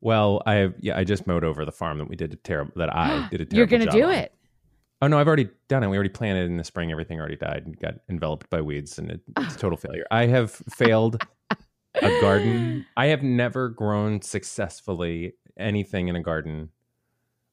[0.00, 2.94] Well, I yeah, I just mowed over the farm that we did a terrible that
[2.94, 4.14] I did a terrible you're gonna do on.
[4.14, 4.32] it
[5.00, 5.88] Oh no, I've already done it.
[5.88, 6.90] We already planted in the spring.
[6.90, 10.04] Everything already died and got enveloped by weeds, and it, it's a total failure.
[10.10, 11.22] I have failed
[11.94, 12.84] a garden.
[12.96, 16.70] I have never grown successfully anything in a garden.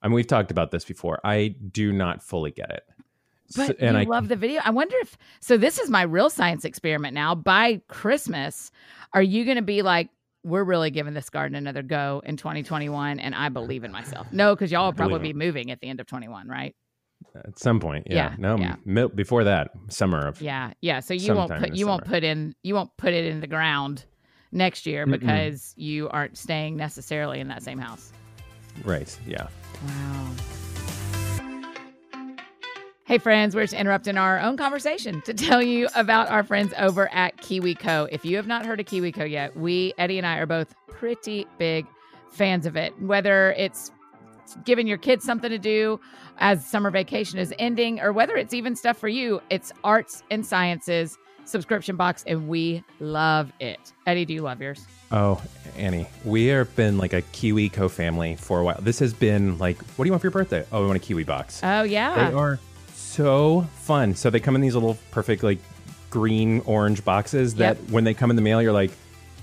[0.02, 1.20] I mean, we've talked about this before.
[1.24, 2.84] I do not fully get it.
[3.48, 4.62] So- But and you I love the video.
[4.64, 5.56] I wonder if so.
[5.58, 7.36] This is my real science experiment now.
[7.36, 8.72] By Christmas,
[9.14, 10.10] are you going to be like,
[10.44, 13.20] we're really giving this garden another go in 2021?
[13.20, 14.26] And I believe in myself.
[14.32, 16.76] No, because y'all will probably be moving at the end of 21, right?
[17.36, 18.76] At some point, yeah, Yeah, no, yeah.
[18.86, 21.00] mil- before that, summer of Yeah, yeah.
[21.00, 23.48] So you won't put you the won't put in you won't put it in the
[23.48, 24.06] ground
[24.52, 25.20] next year Mm-mm.
[25.20, 28.12] because you aren't staying necessarily in that same house.
[28.84, 29.48] right, yeah.
[29.86, 30.32] Wow.
[33.08, 37.08] Hey, friends, we're just interrupting our own conversation to tell you about our friends over
[37.14, 38.08] at KiwiCo.
[38.12, 41.46] If you have not heard of KiwiCo yet, we, Eddie and I, are both pretty
[41.60, 41.86] big
[42.32, 43.00] fans of it.
[43.00, 43.92] Whether it's
[44.66, 46.00] giving your kids something to do
[46.38, 50.46] as summer vacation is ending, or whether it's even stuff for you, it's arts and
[50.46, 53.94] sciences subscription box, and we love it.
[54.08, 54.86] Eddie, do you love yours?
[55.12, 55.42] Oh,
[55.78, 58.80] Annie, we have been like a KiwiCo family for a while.
[58.82, 60.66] This has been like, what do you want for your birthday?
[60.72, 61.62] Oh, we want a Kiwi box.
[61.64, 62.30] Oh, yeah.
[62.30, 62.60] They are
[62.94, 64.16] so fun.
[64.16, 65.60] So they come in these little perfect like
[66.10, 67.92] green orange boxes that Yep.
[67.92, 68.92] when they come in the mail, you're like,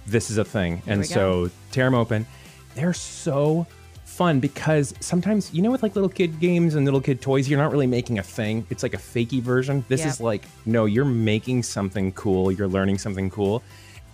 [0.07, 0.79] this is a thing.
[0.79, 2.27] Here and so tear them open.
[2.75, 3.67] They're so
[4.13, 7.59] fun because sometimes you know with like little kid games and little kid toys, you're
[7.59, 8.67] not really making a thing.
[8.71, 9.85] It's like a fakey version.
[9.89, 10.09] This Yep.
[10.09, 12.53] is like, no, you're making something cool.
[12.53, 13.63] You're learning something cool.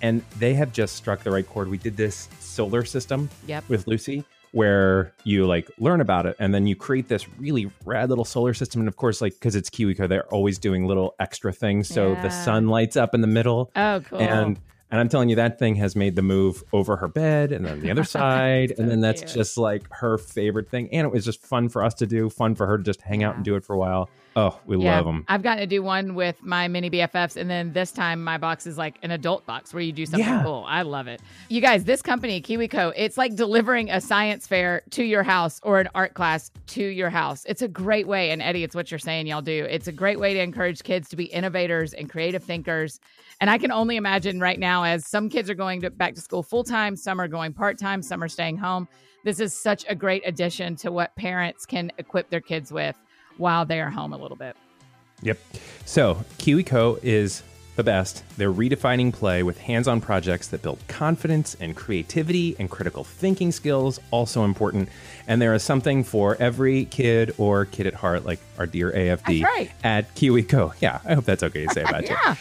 [0.01, 1.69] And they have just struck the right chord.
[1.69, 3.65] We did this solar system Yep.
[3.69, 8.09] with Lucy where you like learn about it and then you create this really rad
[8.09, 11.53] little solar system and of course like because it's KiwiCo they're always doing little extra
[11.53, 14.19] things so the sun lights up in the middle Oh, cool.
[14.21, 14.59] and
[14.91, 17.81] and I'm telling you that thing has made the move over her bed and then
[17.81, 18.73] the other side.
[18.77, 19.35] So and then that's cute.
[19.35, 20.89] just like her favorite thing.
[20.93, 23.23] And it was just fun for us to do fun for her to just hang
[23.23, 25.67] out and do it for a while oh we Yeah, love them I've gotten to
[25.67, 29.11] do one with my mini BFFs, and then this time my box is like an
[29.11, 30.43] adult box where you do something Yeah.
[30.43, 30.65] cool.
[30.67, 31.21] I love it.
[31.49, 35.81] You guys, this company, KiwiCo, it's like delivering a science fair to your house or
[35.81, 37.45] an art class to your house.
[37.49, 39.65] It's a great way, and Eddie, it's what you're saying y'all do.
[39.69, 43.01] It's a great way to encourage kids to be innovators and creative thinkers.
[43.41, 46.21] And I can only imagine right now, as some kids are going to back to
[46.21, 48.89] school full time, some are going part time, some are staying home.
[49.25, 52.97] This is such a great addition to what parents can equip their kids with
[53.39, 54.57] while they are home a little bit.
[55.23, 55.39] Yep.
[55.85, 57.43] So KiwiCo is
[57.77, 58.25] the best.
[58.37, 64.01] They're redefining play with hands-on projects that build confidence and creativity and critical thinking skills,
[64.11, 64.89] also important.
[65.29, 69.45] And there is something for every kid or kid at heart, like our dear AFD
[69.45, 69.71] right.
[69.85, 70.75] at KiwiCo.
[70.81, 72.17] Yeah, I hope that's okay to say about you.
[72.25, 72.35] Yeah.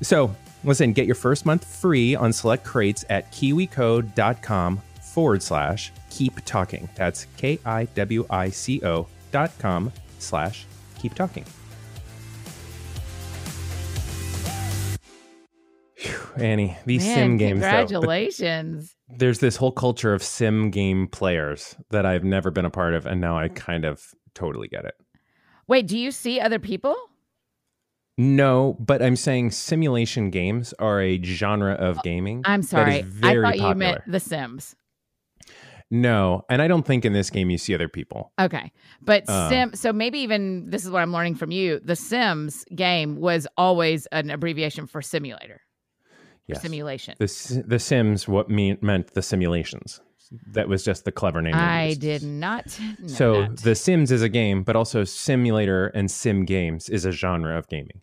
[0.00, 6.44] So listen, get your first month free on select crates at kiwico.com forward slash keep
[6.44, 6.88] talking.
[6.94, 9.92] That's K I W I C O dot com
[10.24, 10.66] slash
[10.98, 11.44] keep talking.
[16.36, 18.96] Annie, these Man, sim games, though, congratulations.
[19.08, 23.06] there's this whole culture of sim game players that I've never been a part of,
[23.06, 24.02] and now I kind of
[24.34, 24.94] totally get it.
[25.66, 26.96] Wait, do you see other people?
[28.16, 32.42] No, but I'm saying simulation games are a genre of gaming.
[32.44, 33.04] I'm that is sorry.
[33.22, 34.76] I thought you meant The Sims.
[35.94, 38.32] No, and I don't think in this game you see other people.
[38.40, 38.72] Okay.
[39.00, 39.48] But Uh.
[39.48, 41.78] Sim, so maybe even this is what I'm learning from you.
[41.84, 45.60] The Sims game was always an abbreviation for simulator,
[46.48, 46.62] Yes.
[46.62, 47.14] simulation.
[47.18, 50.00] The the Sims what mean, meant the simulations.
[50.52, 51.54] That was just the clever name.
[51.54, 52.76] I did not.
[52.98, 53.58] Know So that.
[53.58, 57.68] The Sims is a game, but also simulator and sim games is a genre of
[57.68, 58.00] gaming.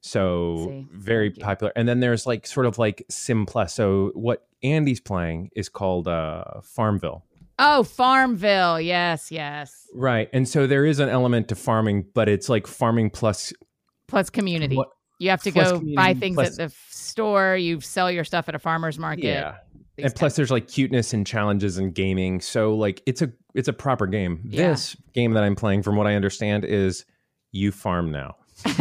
[0.00, 1.72] So See, very popular.
[1.76, 3.74] And then there's like sort of like Sim Plus.
[3.74, 7.24] So what Andy's playing is called uh, Farmville.
[7.58, 8.80] oh, Farmville.
[8.80, 9.86] Yes, yes.
[9.94, 10.28] Right.
[10.32, 13.52] And so there is an element to farming, but it's like farming plus
[14.08, 14.76] Plus community.
[14.76, 17.56] what You have to go buy things plus- at the store.
[17.56, 19.24] You sell your stuff at a farmer's market.
[19.24, 19.56] yeah.
[19.98, 22.40] And plus there's like cuteness and challenges and gaming.
[22.40, 24.40] So like it's a it's a proper game.
[24.44, 24.70] Yeah.
[24.70, 27.04] This game that I'm playing from what I understand is
[27.52, 28.36] you farm now.
[28.66, 28.78] okay,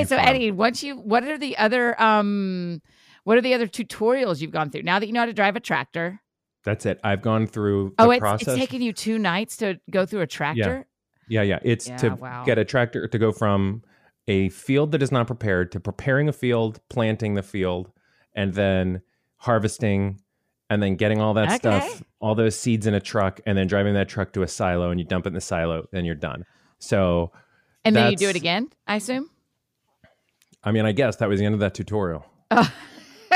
[0.00, 0.28] You so farm.
[0.28, 2.80] Eddie, once you, what are the other, um,
[3.28, 5.54] what are the other tutorials you've gone through now that you know how to drive
[5.54, 6.18] a tractor?
[6.64, 6.98] That's it.
[7.04, 8.48] I've gone through the Oh, it's, process.
[8.48, 10.86] it's taken you two nights to go through a tractor.
[11.28, 11.58] Yeah, yeah.
[11.62, 12.44] It's Yeah, to wow.
[12.46, 13.82] get a tractor to go from
[14.28, 17.92] a field that is not prepared to preparing a field, planting the field,
[18.34, 19.02] and then
[19.36, 20.22] harvesting,
[20.70, 21.56] and then getting all that Okay.
[21.58, 24.90] stuff, all those seeds in a truck, and then driving that truck to a silo,
[24.90, 26.46] and you dump it in the silo, then you're done.
[26.78, 27.30] So,
[27.84, 28.70] and then you do it again.
[28.86, 29.28] I assume.
[30.64, 32.24] I mean, I guess that was the end of that tutorial.
[32.50, 32.72] Oh.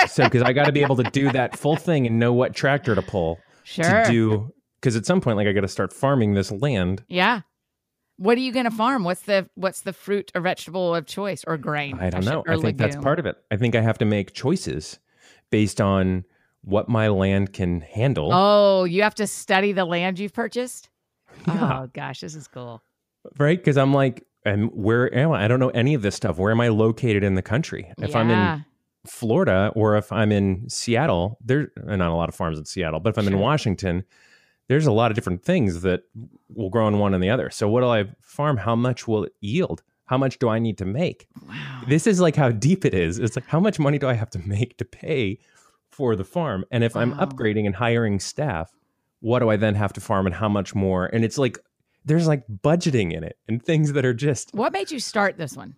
[0.09, 2.55] So, because I got to be able to do that full thing and know what
[2.55, 4.05] tractor to pull Sure.
[4.05, 7.05] to do, because at some point, like I got to start farming this land.
[7.09, 7.41] yeah.
[8.19, 9.03] What are you going to farm?
[9.05, 11.99] What's the what's the fruit or vegetable of choice or grain?
[11.99, 12.45] I don't should- know.
[12.47, 13.37] or I think that's part of it.
[13.51, 15.01] I think I have to make choices
[15.51, 16.25] based on
[16.63, 18.31] what my land can handle.
[18.33, 20.89] Oh, you have to study the land you've purchased.
[21.49, 21.81] Yeah.
[21.85, 22.83] Oh gosh, this is cool.
[23.39, 23.59] Right?
[23.59, 25.45] Because I'm like, and where am I?
[25.45, 26.37] I don't know any of this stuff.
[26.39, 27.91] Where am I located in the country?
[27.99, 28.65] If I'm in
[29.07, 33.01] Florida or if I'm in Seattle, there are not a lot of farms in Seattle,
[33.01, 34.05] but if I'm in Washington,
[34.69, 36.03] there's a lot of different things that
[36.49, 37.51] will grow in one and the other.
[37.51, 38.57] So what do I farm?
[38.57, 39.83] How much will it yield?
[40.07, 41.27] How much do I need to make?
[41.49, 41.83] Wow.
[41.89, 43.19] This is like how deep it is.
[43.19, 45.39] It's like how much money do I have to make to pay
[45.91, 46.65] for the farm?
[46.71, 48.71] And if I'm upgrading and hiring staff,
[49.21, 51.07] what do I then have to farm and how much more?
[51.07, 51.59] And it's like
[52.05, 55.57] there's like budgeting in it and things that are just What made you start this
[55.57, 55.77] one?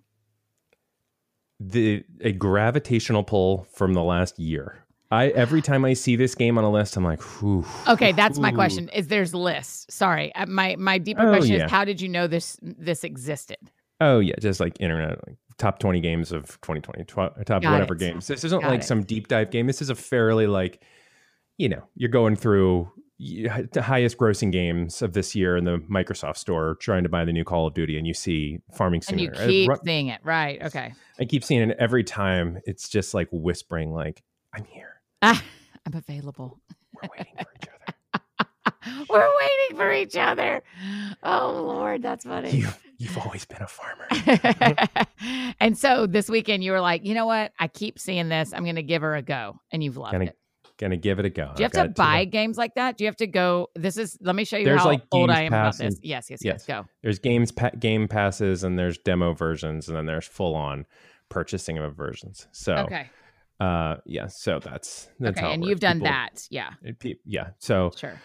[1.61, 4.81] The a gravitational pull from the last year.
[5.11, 7.65] I every time I see this game on a list, I'm like, whew.
[7.89, 8.89] Okay, that's my question.
[8.89, 9.87] Is there's lists?
[9.95, 11.67] Sorry, Uh, my my deeper Oh, question yeah.
[11.67, 13.59] is how did you know this this existed?
[14.01, 17.95] Oh yeah, just like internet, like top twenty games of 2020, tw- top Got whatever
[17.95, 18.01] it.
[18.01, 18.27] games.
[18.27, 18.85] This isn't Got like it.
[18.85, 19.67] some deep dive game.
[19.69, 20.83] This is a fairly like,
[21.59, 26.37] you know, you're going through the highest grossing games of this year in the Microsoft
[26.37, 29.29] Store, trying to buy the new Call of Duty, and you see Farming And you
[29.35, 29.43] Simulator.
[29.43, 30.63] I keep seeing it, right?
[30.63, 30.95] Okay.
[31.19, 32.59] I keep seeing it every time.
[32.65, 34.23] It's just like whispering, like,
[34.53, 35.01] "I'm here.
[35.23, 35.43] Ah,
[35.87, 36.61] I'm available.
[36.93, 37.95] We're waiting for each other."
[39.09, 40.63] We're waiting for each other.
[41.23, 42.51] Oh Lord, that's funny.
[42.51, 44.07] You've you've always been a farmer.
[45.61, 47.53] and so this weekend you were like, you know what?
[47.59, 48.53] I keep seeing this.
[48.53, 50.37] I'm going to give her a go, and you've loved it.
[50.79, 51.53] Gonna give it a go.
[51.55, 52.97] Do you have to buy games like that?
[52.97, 53.69] Do you have to go?
[53.77, 54.19] This is.
[54.21, 55.81] Let me show you There's, how like, old I am about this.
[55.81, 56.55] and- Yes, yes, yes.
[56.55, 56.67] yes.
[56.67, 56.85] Go.
[57.03, 60.85] There's games pa- game passes and there's demo versions and then there's full on
[61.29, 62.49] purchasing of versions.
[62.51, 63.09] So Okay.
[63.61, 65.53] uh yeah, so that's that's okay.
[65.53, 65.71] And works.
[65.71, 66.47] you've done People- that.
[66.51, 66.71] Yeah.
[66.83, 67.51] it pe- yeah.
[67.61, 68.21] So Sure.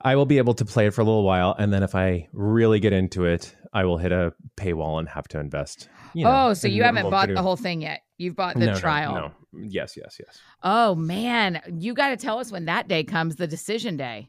[0.00, 2.28] I will be able to play it for a little while and then if I
[2.32, 5.88] really get into it, I will hit a paywall and have to invest.
[6.14, 8.00] You know, oh, so you haven't bought video- the whole thing yet.
[8.18, 9.14] You've bought the No, no, trial.
[9.14, 10.38] No, Yes, yes, yes.
[10.62, 14.28] Oh man, you got to tell us when that day comes, the decision day.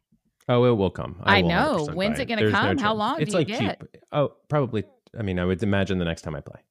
[0.49, 1.17] Oh, it will come.
[1.23, 1.87] I will know.
[1.93, 2.77] When's it gonna There's come?
[2.77, 3.79] How long It's do you like get?
[3.81, 4.01] cheap.
[4.11, 4.83] Oh, probably.
[5.17, 6.61] I mean, I would imagine the next time I play.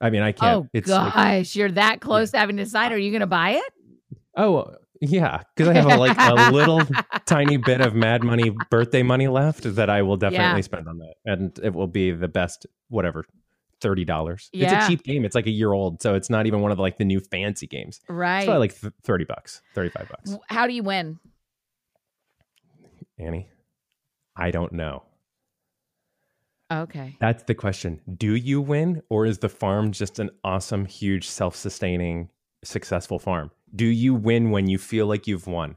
[0.00, 0.64] I mean, I can't.
[0.64, 2.92] Oh it's like- gosh, you're that close to having to decide.
[2.92, 3.72] Are you going to buy it?
[4.36, 6.82] Oh uh, yeah, because I have a, like a little
[7.26, 10.60] tiny bit of Mad Money birthday money left that I will definitely Yeah.
[10.62, 13.24] spend on that, and it will be the best whatever
[13.80, 14.48] thirty dollars.
[14.52, 14.76] Yeah.
[14.76, 15.24] It's a cheap game.
[15.24, 17.20] It's like a year old, so it's not even one of the, like the new
[17.20, 18.00] fancy games.
[18.08, 18.38] Right.
[18.38, 20.36] It's probably like th- thirty bucks, thirty five bucks.
[20.48, 21.18] How do you win?
[23.18, 23.48] Annie,
[24.36, 25.04] I don't know.
[26.72, 27.16] Okay.
[27.20, 28.00] That's the question.
[28.16, 32.28] Do you win, or is the farm just an awesome, huge, self sustaining,
[32.64, 33.50] successful farm?
[33.74, 35.76] Do you win when you feel like you've won?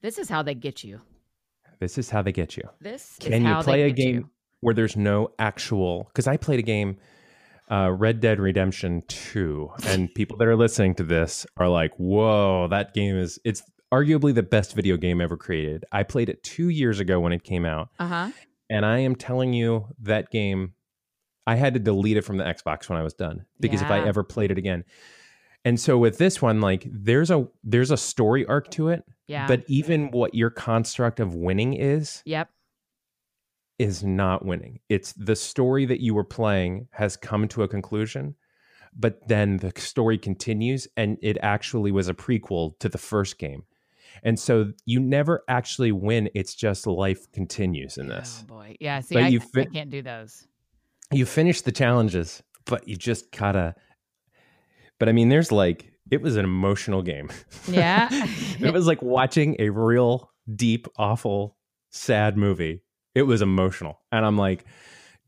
[0.00, 1.00] This is how they get you.
[1.78, 2.62] This is how they get you.
[2.80, 4.30] This is Can you play a game you.
[4.62, 6.04] Where there's no actual?
[6.04, 6.96] Because I played a game,
[7.70, 12.68] uh, Red Dead Redemption Two, and people that are listening to this are like, "Whoa,
[12.70, 16.68] that game is it's arguably the best video game ever created." I played it two
[16.70, 18.30] years ago when it came out, Uh huh.
[18.70, 20.74] and I am telling you that game,
[21.46, 24.00] I had to delete it from the Xbox when I was done because if I
[24.06, 24.84] ever played it again.
[25.64, 29.46] And so with this one, like there's a there's a story arc to it, Yeah.
[29.46, 32.48] but even what your construct of winning is, yep.
[33.78, 34.80] Is not winning.
[34.88, 38.34] It's the story that you were playing has come to a conclusion,
[38.94, 43.64] but then the story continues and it actually was a prequel to the first game.
[44.22, 46.28] And so you never actually win.
[46.34, 48.40] It's just life continues in this.
[48.42, 49.00] Oh boy, yeah.
[49.00, 50.46] See, But I, you I can't do those.
[51.10, 53.74] You finish the challenges, but you just gotta.
[54.98, 57.30] But I mean, there's like, it was an emotional game.
[57.66, 58.08] Yeah,
[58.60, 61.56] it was like watching a real deep, awful,
[61.90, 62.82] sad movie.
[63.14, 64.00] It was emotional.
[64.10, 64.64] And I'm like,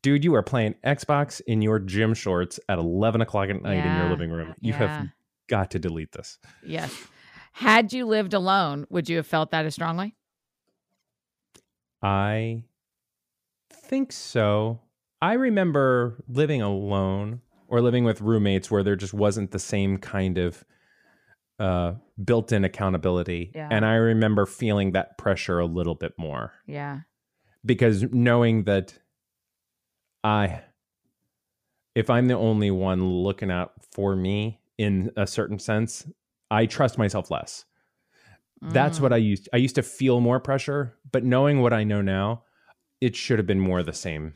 [0.03, 3.97] dude, you are playing Xbox in your gym shorts at 11 o'clock at night in
[3.97, 4.55] your living room.
[4.61, 4.79] You Yeah.
[4.99, 5.09] have
[5.49, 6.39] got to delete this.
[6.65, 6.95] yes.
[7.53, 10.17] Had you lived alone, would you have felt that as strongly?
[12.03, 12.65] I
[13.73, 14.81] think so.
[15.23, 20.37] I remember living alone or living with roommates where there just wasn't the same kind
[20.39, 20.65] of
[21.59, 23.53] uh, built in accountability.
[23.55, 23.69] Yeah.
[23.71, 26.53] And I remember feeling that pressure a little bit more.
[26.67, 27.01] Yeah,
[27.65, 28.99] because knowing that
[30.23, 30.63] I,
[31.95, 36.07] if I'm the only one looking out for me in a certain sense,
[36.51, 37.65] I trust myself less.
[38.63, 39.03] That's Mm.
[39.03, 39.49] what I used.
[39.53, 42.45] I used to feel more pressure, but knowing what I know now,
[43.01, 44.35] it should have been more the same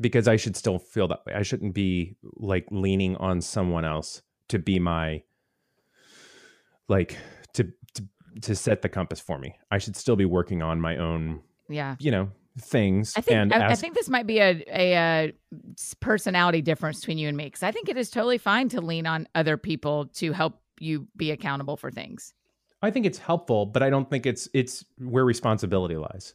[0.00, 1.32] because I should still feel that way.
[1.34, 5.22] I shouldn't be like leaning on someone else to be my
[6.88, 7.16] like
[7.54, 8.04] to to
[8.42, 9.58] to set the compass for me.
[9.70, 11.96] I should still be working on my own yeah.
[11.98, 15.32] you know things I think and I, I think this might be a, a,
[15.76, 18.80] s- personality difference between you and me because I think it is totally fine to
[18.80, 22.32] lean on other people to help you be accountable for things.
[22.82, 26.34] I think it's helpful but i don't think it's it's where responsibility lies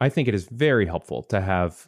[0.00, 1.86] i think it is very helpful to have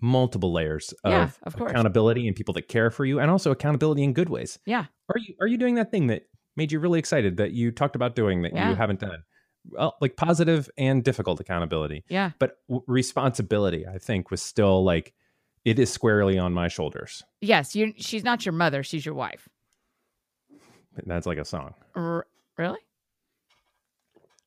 [0.00, 4.02] multiple layers of, Yeah, of accountability and people that care for you and also accountability
[4.02, 4.84] in good ways Yeah.
[5.08, 6.24] are you are you doing that thing that
[6.56, 8.68] made you really excited that you talked about doing that Yeah.
[8.70, 9.22] you haven't done
[9.70, 12.30] well like positive and difficult accountability Yeah.
[12.38, 15.12] but w- responsibility i think was still like
[15.64, 17.74] it is squarely on my shoulders Yes.
[17.76, 17.92] You.
[17.96, 18.82] She's not your mother.
[18.82, 19.48] She's your wife.
[21.06, 22.26] that's like a song R-
[22.58, 22.78] really?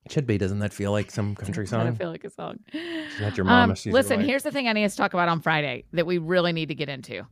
[0.09, 2.59] should be doesn't that feel like some country song don't feel like a song.
[2.71, 4.25] She's not your mama, Um, she's your listen, wife.
[4.27, 6.67] here's the thing I need us to talk about on Friday that we really need
[6.67, 7.25] to get into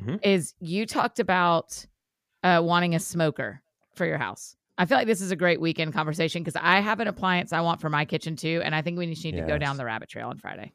[0.00, 0.20] Mhm.
[0.24, 1.84] is you talked about
[2.44, 3.60] uh, wanting a smoker
[3.94, 4.56] for your house.
[4.80, 7.60] I feel like this is a great weekend conversation because I have an appliance I
[7.60, 9.84] want for my kitchen too, and I think we just need to go down the
[9.84, 10.72] rabbit trail on Friday.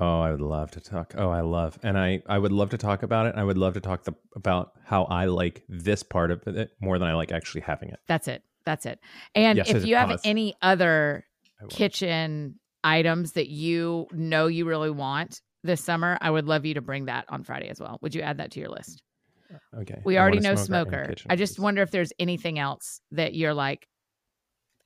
[0.00, 1.14] Oh, I would love to talk.
[1.18, 3.34] Oh, I love, and I I would love to talk about it.
[3.36, 6.96] I would love to talk the, about how I like this part of it more
[7.00, 7.98] than I like actually having it.
[8.06, 8.44] That's it.
[8.64, 9.00] That's it.
[9.34, 10.20] And Yes, if you have pause.
[10.22, 11.24] any other
[11.70, 16.80] kitchen items that you know you really want this summer, I would love you to
[16.80, 17.98] bring that on Friday as well.
[18.00, 19.02] Would you add that to your list?
[19.78, 21.14] Okay, We I already know smoker smoker.
[21.28, 23.86] I just wonder if there's anything else that you're like,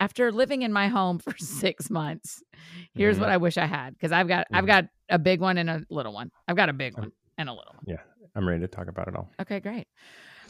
[0.00, 2.42] after living in my home for six months,
[2.94, 3.94] here's what I wish I had.
[3.94, 4.68] Because I've got I've Mhm.
[4.68, 6.31] got a big one and a little one.
[6.48, 7.85] I've got a big one and a little one.
[7.87, 8.00] Yeah.
[8.35, 9.31] I'm ready to talk about it all.
[9.40, 9.87] Okay, great.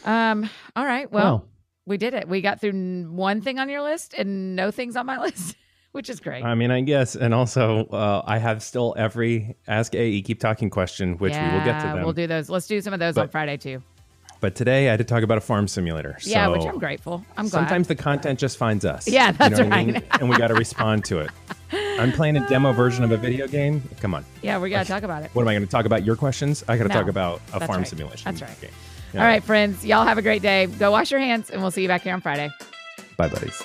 [0.04, 1.10] Um, all right.
[1.10, 1.46] Well,
[1.86, 2.26] we did it.
[2.28, 5.56] We got through one thing on your list and no things on my list,
[5.92, 6.42] which is great.
[6.42, 10.70] I mean, I guess, and also, uh, I have still every ask AE keep talking
[10.70, 12.04] question, which we will get to Yeah, them.
[12.04, 12.48] We'll do those.
[12.48, 13.82] Let's do some of those on Friday too.
[14.44, 16.18] But today, I had to talk about a farm simulator.
[16.20, 17.24] yeah, which I'm grateful.
[17.38, 17.60] I'm glad.
[17.60, 19.08] Sometimes the content just finds us.
[19.08, 19.86] Yeah, You that's know what I right.
[19.86, 20.02] mean?
[20.20, 21.30] and we got to respond to it.
[21.72, 23.82] I'm playing a demo version of a video game.
[24.00, 24.22] Come on.
[24.42, 25.30] yeah, we got to talk about it.
[25.32, 26.04] What am I going to talk about?
[26.04, 26.62] Your questions?
[26.68, 27.88] I got to No, talk about a farm right.
[27.88, 28.34] simulation.
[28.34, 28.60] That's right.
[28.60, 28.70] game.
[29.14, 29.82] All right, friends.
[29.82, 30.66] Y'all have a great day.
[30.66, 32.50] Go wash your hands, and we'll see you back here on Friday.
[33.16, 33.62] Bye, buddies.